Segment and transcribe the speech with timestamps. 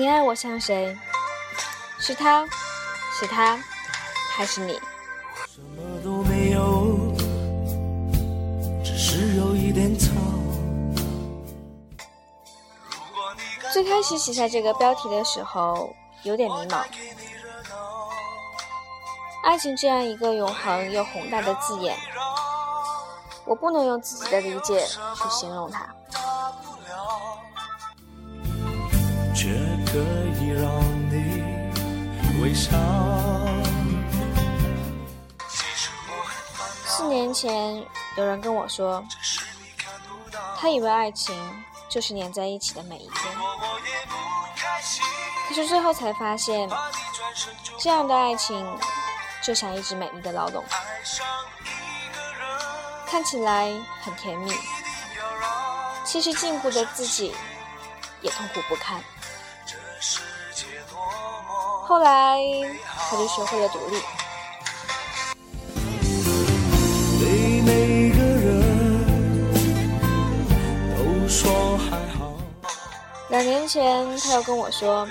[0.00, 0.96] 你爱我像谁？
[1.98, 2.46] 是他，
[3.18, 3.62] 是他，
[4.34, 4.72] 还是你？
[5.46, 7.14] 什么都没有，
[8.82, 10.08] 只是有一点草。
[13.74, 16.82] 最开始写下这个标题的时候，有点迷茫。
[19.44, 21.94] 爱情这样一个永恒又宏大的字眼，
[23.44, 25.94] 我不能用自己的理解去形容它。
[32.50, 32.72] 微笑。
[36.84, 37.86] 四年前，
[38.16, 39.04] 有人跟我说，
[40.58, 41.32] 他以为爱情
[41.88, 43.34] 就是黏在一起的每一天。
[45.48, 46.68] 可是最后才发现，
[47.78, 48.66] 这样的爱情
[49.40, 50.64] 就像一只美丽的老龙，
[53.06, 53.70] 看起来
[54.02, 54.52] 很甜蜜，
[56.04, 57.32] 其实禁锢的自己
[58.22, 59.00] 也痛苦不堪。
[61.90, 62.38] 后来，
[62.86, 64.00] 他就学会了独立。
[73.30, 75.04] 两年前，他又跟我说，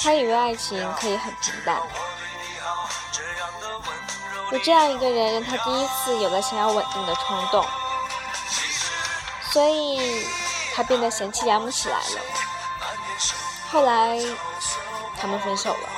[0.00, 1.76] 他以为爱情可以很平淡。
[4.52, 7.66] 有这样一个人，让他第一次有了想要稳定的冲动，
[9.50, 10.24] 所以
[10.72, 12.20] 他变得贤妻良母起来了。
[13.72, 14.20] 后来。
[15.24, 15.88] 他们分手了。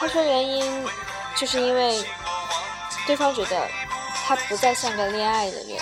[0.00, 0.84] 他说原因
[1.36, 2.04] 就是因为
[3.06, 3.70] 对方觉得
[4.26, 5.78] 他不再像个恋爱的人。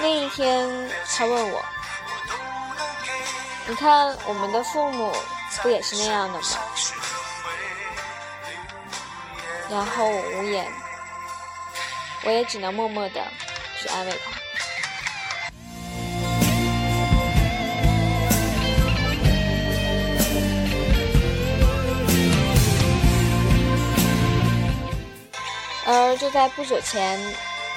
[0.00, 0.68] 那一天，
[1.16, 1.64] 他问我
[3.66, 5.10] ：“你看我们的父母
[5.62, 6.46] 不也是那样的吗？”
[9.70, 10.70] 然后我无言，
[12.24, 13.22] 我也只能默默的
[13.80, 14.43] 去安慰他。
[26.16, 27.18] 就在不久前，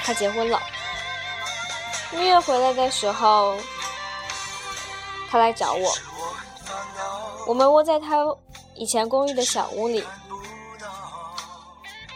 [0.03, 0.61] 他结婚了。
[2.11, 3.57] 蜜月回来的时候，
[5.29, 5.93] 他来找我。
[7.45, 8.17] 我们窝在他
[8.75, 10.05] 以前公寓的小屋里。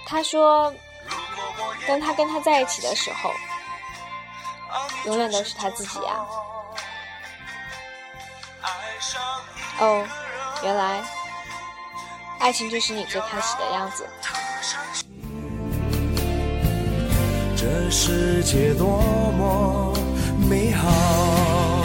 [0.08, 0.74] 他说，
[1.88, 3.32] 当他跟他在一起的时候，
[5.06, 6.26] 永远都是他自己啊。
[9.80, 10.06] 哦，
[10.64, 11.04] 原来，
[12.40, 14.08] 爱情就是你最开始的样子。
[17.62, 19.94] 这世界多么
[20.50, 21.84] 美好。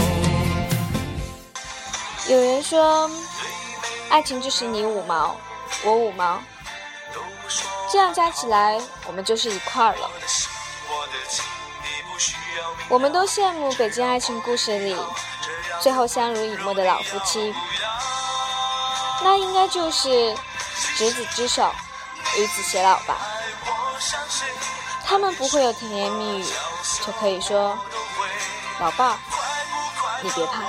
[2.27, 3.11] 有人说，
[4.09, 5.37] 爱情就是你五毛，
[5.85, 6.41] 我五毛，
[7.93, 10.11] 这样加起来，我们就是一块儿了。
[12.89, 14.97] 我们都羡慕北京爱情故事里
[15.83, 17.55] 最后相濡以沫的老夫妻，
[19.23, 20.35] 那应该就是
[20.97, 21.71] 执子之手，
[22.39, 23.19] 与子偕老吧。
[25.09, 26.44] 他们不会有甜言蜜语，
[27.06, 27.78] 就可以说
[28.81, 29.17] ：“老爸，
[30.21, 30.62] 你别怕。”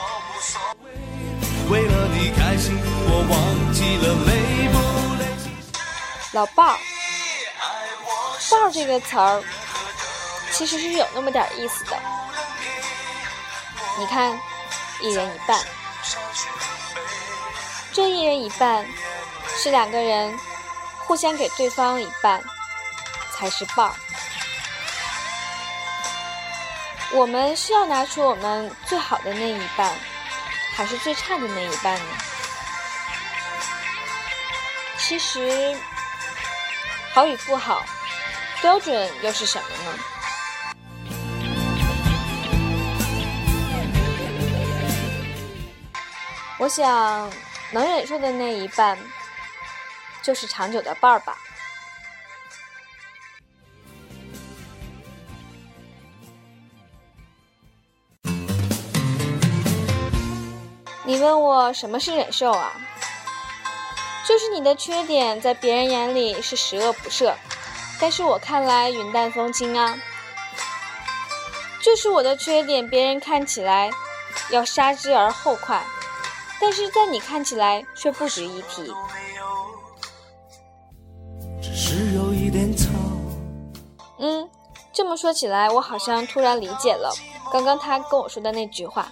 [6.33, 6.77] 老伴儿，
[8.51, 9.43] 伴儿这个词儿
[10.51, 11.97] 其实是有那么点意思的。
[13.97, 14.39] 你看，
[15.01, 15.59] 一人一半，
[17.91, 18.85] 这一人一半
[19.57, 20.37] 是两个人
[21.07, 22.39] 互相给对方一半，
[23.33, 23.93] 才是伴儿。
[27.13, 29.91] 我们是要拿出我们最好的那一半，
[30.75, 32.05] 还是最差的那一半呢？
[34.97, 35.75] 其实，
[37.13, 37.85] 好与不好，
[38.61, 39.99] 标准又是什么呢？
[46.59, 47.31] 我想，
[47.71, 48.97] 能忍受的那一半，
[50.21, 51.37] 就是长久的伴儿吧。
[61.07, 62.73] 你问我什么是忍受啊？
[64.27, 67.33] 就是你的缺点在别人眼里是十恶不赦，
[67.97, 69.97] 但是我看来云淡风轻啊。
[71.81, 73.89] 就是我的缺点，别人看起来
[74.49, 75.81] 要杀之而后快，
[76.59, 78.93] 但是在你看起来却不值一提。
[84.19, 84.49] 嗯，
[84.91, 87.15] 这么说起来，我好像突然理解了
[87.49, 89.09] 刚刚他跟我说的那句话。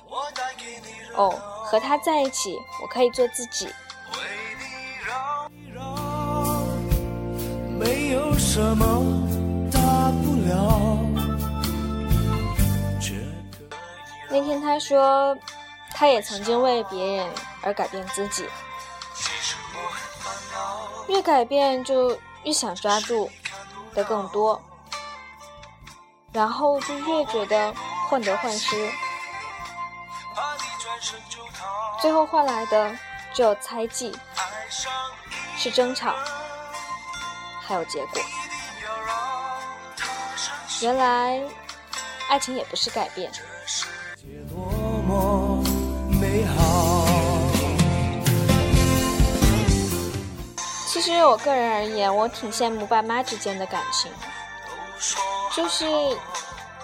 [1.15, 1.33] 哦。
[1.75, 3.67] 和他在一起，我可以做自己。
[14.29, 15.37] 那天他说，
[15.93, 17.29] 他也曾经为别人
[17.61, 18.45] 而改变自己，
[21.09, 23.29] 越改变就越想抓住
[23.93, 24.61] 的更多，
[26.31, 27.73] 然后就越觉得
[28.07, 28.89] 患得患失，
[32.01, 32.91] 最后换来的
[33.33, 34.15] 只有猜忌，
[35.57, 36.13] 是争吵，
[37.61, 38.21] 还有结果。
[40.81, 41.41] 原来，
[42.29, 43.31] 爱情也不是改变。
[50.87, 54.11] 其实，我个人而言，我挺羡慕爸妈之间的感情，
[55.55, 55.85] 就是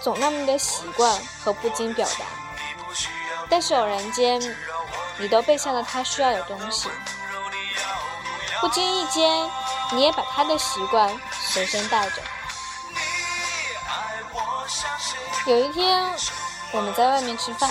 [0.02, 2.26] 总那么的习惯和不经表达，
[3.52, 4.40] 但是偶然间，
[5.18, 6.90] 你都背下了他需要的东西，
[8.62, 9.30] 不经意间，
[9.92, 12.22] 你也把他的习惯随身带着。
[15.48, 16.02] 有一天，
[16.72, 17.70] 我们在外面吃饭，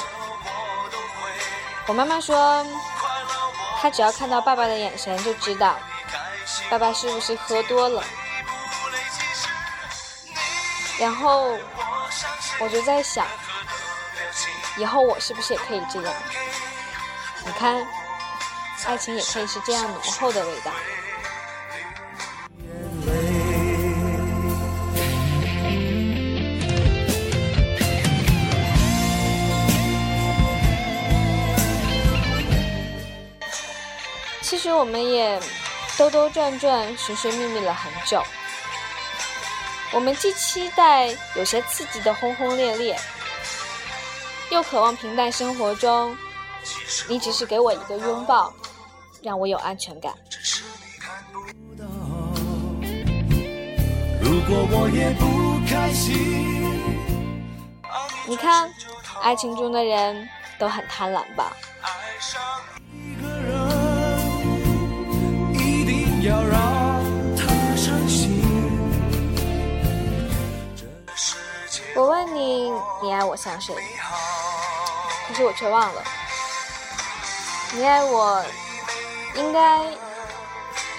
[1.86, 2.62] 我妈妈说，
[3.80, 5.78] 她只要看到爸爸的眼神就知道，
[6.68, 8.04] 爸爸是不是喝多了。
[10.98, 11.56] 然后
[12.58, 13.26] 我就在想，
[14.76, 16.14] 以后我是不是也可以这样？
[17.44, 17.86] 你看，
[18.86, 20.70] 爱情也可以是这样浓厚的味道。
[34.42, 35.40] 其实我们也
[35.96, 38.22] 兜兜转转、寻寻觅觅了很久。
[39.92, 41.06] 我们既期待
[41.36, 42.98] 有些刺激的轰轰烈烈，
[44.50, 46.16] 又渴望平淡生活中，
[47.08, 48.52] 你只是给我一个拥抱，
[49.22, 50.12] 让我有安全感。
[58.26, 58.68] 你看，
[59.22, 61.52] 爱情中的人都很贪婪吧？
[71.96, 72.70] 我问你，
[73.02, 73.74] 你爱我像谁？
[75.30, 76.02] 可是我却忘了，
[77.72, 78.44] 你爱我，
[79.36, 79.78] 应该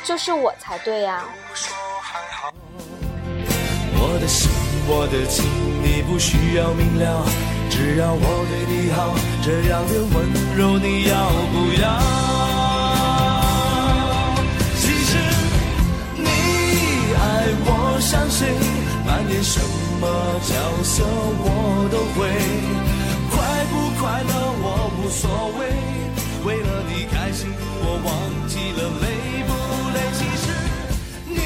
[0.06, 1.26] 就是我才对呀。
[3.94, 4.50] 我的心，
[4.88, 5.44] 我的情，
[5.84, 7.26] 你不需要明了，
[7.70, 9.14] 只要我对你好，
[9.44, 11.84] 这样的温柔你要不要？
[14.80, 15.18] 其实
[16.16, 16.24] 你
[17.20, 17.20] 爱
[17.66, 18.48] 我像谁
[19.06, 19.60] 扮演什
[20.00, 20.08] 么
[20.48, 20.56] 角
[20.86, 22.32] 色我都会，
[24.02, 24.34] 快乐
[24.64, 24.66] 我
[24.98, 25.62] 无所谓，
[26.44, 27.54] 为了你开心
[27.84, 28.10] 我忘
[28.50, 29.06] 记了累
[29.46, 29.50] 不
[29.94, 29.98] 累。
[30.18, 30.44] 其实
[31.30, 31.38] 你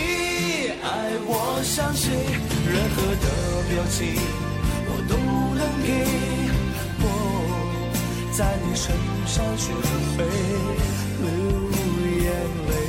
[0.82, 0.88] 爱
[1.28, 1.30] 我，
[1.62, 2.04] 相信
[2.66, 3.28] 任何的
[3.68, 4.00] 表情
[4.88, 5.12] 我都
[5.54, 5.90] 能给。
[7.02, 7.04] 我
[8.32, 8.96] 在你身
[9.28, 9.74] 上学
[10.16, 10.24] 会
[11.20, 11.28] 流
[12.24, 12.32] 眼
[12.70, 12.85] 泪。